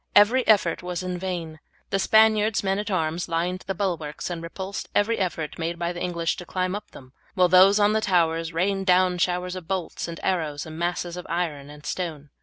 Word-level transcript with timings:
Every 0.15 0.47
effort 0.47 0.81
was 0.81 1.03
in 1.03 1.19
vain. 1.19 1.59
The 1.91 1.99
Spaniard's 1.99 2.63
men 2.63 2.79
at 2.79 2.89
arms 2.89 3.29
lined 3.29 3.59
the 3.67 3.75
bulwarks, 3.75 4.31
and 4.31 4.41
repulsed 4.41 4.89
every 4.95 5.19
effort 5.19 5.59
made 5.59 5.77
by 5.77 5.93
the 5.93 6.01
English 6.01 6.37
to 6.37 6.45
climb 6.47 6.73
up 6.73 6.89
them, 6.89 7.13
while 7.35 7.47
those 7.49 7.79
on 7.79 7.93
the 7.93 8.01
towers 8.01 8.51
rained 8.51 8.87
down 8.87 9.19
showers 9.19 9.55
of 9.55 9.67
bolts 9.67 10.07
and 10.07 10.19
arrows 10.23 10.65
and 10.65 10.79
masses 10.79 11.17
of 11.17 11.27
iron 11.29 11.69
and 11.69 11.85
stone. 11.85 12.31